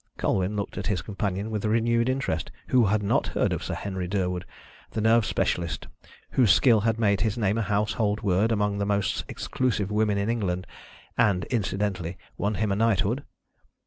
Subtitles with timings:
[0.17, 2.49] Colwyn looked at his companion with renewed interest.
[2.69, 4.45] Who had not heard of Sir Henry Durwood,
[4.89, 5.87] the nerve specialist
[6.31, 10.27] whose skill had made his name a household word amongst the most exclusive women in
[10.27, 10.65] England,
[11.19, 13.23] and, incidentally, won him a knighthood?